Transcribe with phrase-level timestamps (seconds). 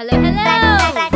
[0.00, 1.08] Hello hello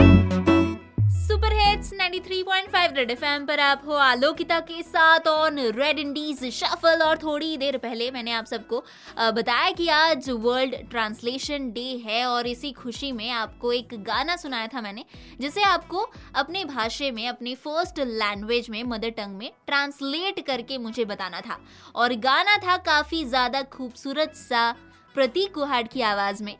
[1.19, 7.03] super hits 93.5 red FM पर आप हो आलोकिता के साथ ऑन रेड इंडीज शफल
[7.03, 8.83] और थोड़ी देर पहले मैंने आप सबको
[9.19, 14.67] बताया कि आज वर्ल्ड ट्रांसलेशन डे है और इसी खुशी में आपको एक गाना सुनाया
[14.67, 15.05] था मैंने
[15.41, 21.05] जिसे आपको अपने भाषा में अपने फ़र्स्ट लैंग्वेज में मदर टंग में ट्रांसलेट करके मुझे
[21.05, 21.59] बताना था।
[21.95, 24.71] और गाना था काफ़ी ज़्यादा खूबसूरत सा
[25.15, 26.57] प्रतीक कुहाड़ की आवाज़ में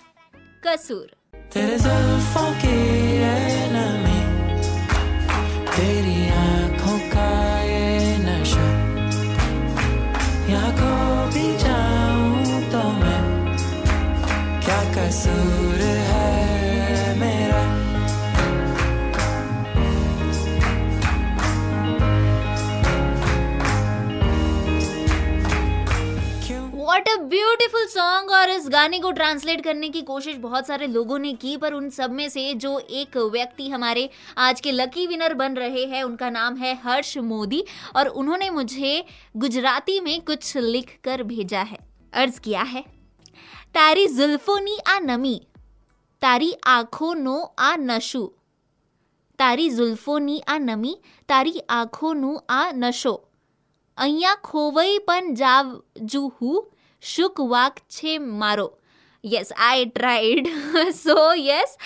[0.67, 1.15] कसूर।
[1.53, 2.77] तेरे जुल्फों की
[3.73, 4.21] नमी
[5.71, 7.31] तेरी आँखों का
[7.63, 8.69] ये नशा
[10.49, 10.95] यहाँ खो
[26.94, 31.20] वॉट अ ब्यूटिफुल सॉन्ग और इस गाने को ट्रांसलेट करने की कोशिश बहुत सारे लोगों
[31.20, 35.34] ने की पर उन सब में से जो एक व्यक्ति हमारे आज के लकी विनर
[35.34, 37.64] बन रहे हैं उनका नाम है हर्ष मोदी
[37.96, 39.04] और उन्होंने मुझे
[39.38, 41.78] गुजराती में कुछ लिख कर भेजा है
[42.14, 42.82] अर्ज किया है
[43.76, 45.40] तारी जुल्फोनी आ नमी
[46.22, 48.28] तारी आंखों नो आ नशु
[49.40, 50.94] તારી ઝુલ્ફોની આ નમી
[51.30, 53.14] તારી આંખોનું આ નશો
[53.98, 56.58] અહીંયા ખોવાઈ પણ જાવજુ હું
[57.07, 58.73] शुक वाक छे मारो।
[59.25, 60.49] Yes I tried
[60.95, 61.77] so yes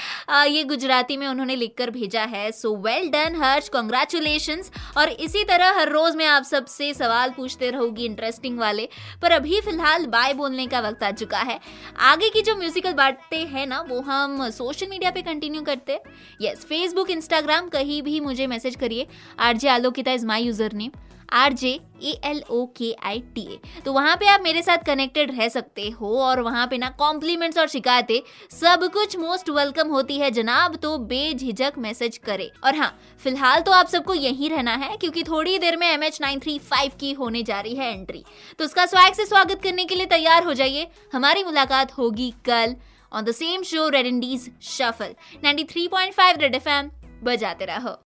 [0.47, 5.79] ये गुजराती में उन्होंने लिखकर भेजा है। So well done Harsh congratulations और इसी तरह
[5.79, 8.89] हर रोज़ मैं आप सबसे सवाल पूछते रहूँगी इंटरेस्टिंग वाले।
[9.23, 11.59] पर अभी फ़िलहाल बाय बोलने का वक्त आ चुका है।
[12.03, 16.01] आगे की जो म्यूज़िकल बातें हैं ना, वो हम सोशल मीडिया पे कंटिन्यू करते हैं।
[16.43, 19.07] यस फेसबुक इंस्टाग्राम कहीं भी मुझे मैसेज करिए।
[19.39, 20.91] R J Alokita is my user name
[21.33, 21.71] R J
[22.03, 25.49] A L O K I T ए तो वहाँ पे आप मेरे साथ कनेक्टेड रह
[25.49, 28.21] सकते हो और वहाँ पे ना कॉम्प्लीमेंट्स और शिकायतें
[28.57, 32.91] सब कुछ मोस्ट वेलकम होती है जनाब तो बेझिझक मैसेज करे। और हाँ
[33.25, 36.59] फ़िलहाल तो आप सबको यहीं रहना है क्योंकि थोड़ी देर में M H nine three
[36.59, 38.25] five की होने जा रही है एंट्री
[38.59, 42.77] तो उसका स्वैग से स्वागत करने के लिए तैयार हो जाइए। हमारी मुलाकात होगी कल
[43.13, 46.91] on the same show red indies shuffle 93.5 red FM
[47.25, 47.99] बजाते रहो।